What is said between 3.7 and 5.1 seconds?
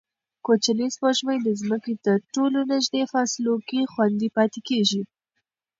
خوندي پاتې کېږي.